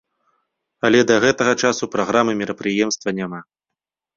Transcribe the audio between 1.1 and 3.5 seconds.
да гэтага часу праграмы мерапрыемства няма.